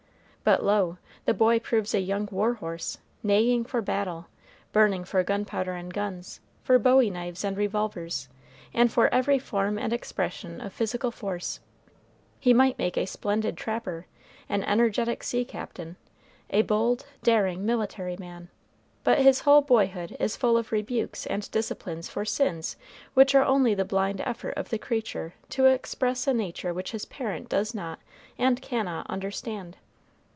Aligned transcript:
But 0.43 0.63
lo! 0.65 0.97
the 1.25 1.35
boy 1.35 1.59
proves 1.59 1.93
a 1.93 1.99
young 1.99 2.27
war 2.31 2.55
horse, 2.55 2.97
neighing 3.21 3.63
for 3.63 3.79
battle, 3.79 4.25
burning 4.73 5.03
for 5.05 5.23
gunpowder 5.23 5.73
and 5.73 5.93
guns, 5.93 6.39
for 6.63 6.79
bowie 6.79 7.11
knives 7.11 7.43
and 7.43 7.55
revolvers, 7.55 8.27
and 8.73 8.91
for 8.91 9.07
every 9.13 9.37
form 9.37 9.77
and 9.77 9.93
expression 9.93 10.59
of 10.59 10.73
physical 10.73 11.11
force; 11.11 11.59
he 12.39 12.55
might 12.55 12.79
make 12.79 12.97
a 12.97 13.05
splendid 13.05 13.55
trapper, 13.55 14.07
an 14.49 14.63
energetic 14.63 15.21
sea 15.21 15.45
captain, 15.45 15.95
a 16.49 16.63
bold, 16.63 17.05
daring 17.21 17.63
military 17.63 18.17
man, 18.17 18.49
but 19.03 19.19
his 19.19 19.41
whole 19.41 19.61
boyhood 19.61 20.17
is 20.19 20.35
full 20.35 20.57
of 20.57 20.71
rebukes 20.71 21.27
and 21.27 21.51
disciplines 21.51 22.09
for 22.09 22.25
sins 22.25 22.77
which 23.13 23.35
are 23.35 23.45
only 23.45 23.75
the 23.75 23.85
blind 23.85 24.19
effort 24.21 24.57
of 24.57 24.69
the 24.69 24.79
creature 24.79 25.35
to 25.49 25.65
express 25.65 26.25
a 26.25 26.33
nature 26.33 26.73
which 26.73 26.91
his 26.93 27.05
parent 27.05 27.47
does 27.47 27.75
not 27.75 27.99
and 28.39 28.59
cannot 28.63 29.07
understand. 29.07 29.77